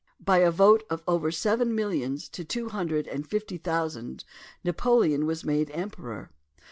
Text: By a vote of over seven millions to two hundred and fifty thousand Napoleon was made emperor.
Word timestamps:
By 0.19 0.39
a 0.39 0.49
vote 0.49 0.83
of 0.89 1.03
over 1.07 1.29
seven 1.29 1.75
millions 1.75 2.27
to 2.29 2.43
two 2.43 2.69
hundred 2.69 3.05
and 3.07 3.29
fifty 3.29 3.59
thousand 3.59 4.23
Napoleon 4.63 5.27
was 5.27 5.45
made 5.45 5.69
emperor. 5.75 6.31